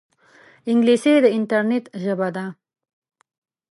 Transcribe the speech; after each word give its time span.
انګلیسي 0.71 1.13
د 1.23 1.25
انټرنیټ 1.37 1.85
ژبه 2.03 2.27
ده 2.35 2.45